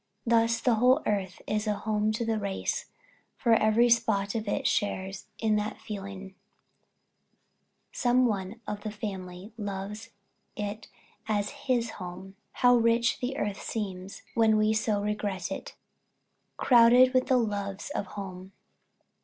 [0.25, 2.87] Thus the whole earth is a home to the race;
[3.37, 6.33] for every spot of it shares in the feeling:
[7.91, 10.09] some one of the family loves
[10.55, 10.87] it
[11.27, 12.35] as his home.
[12.65, 15.75] How rich the earth seems when we so regard it
[16.57, 18.53] crowded with the loves of home!